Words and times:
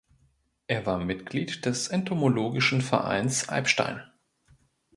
Er 0.65 0.87
war 0.87 0.97
Mitglied 0.97 1.63
des 1.67 1.87
Entomologischen 1.89 2.81
Vereins 2.81 3.49
Alpstein. 3.49 4.01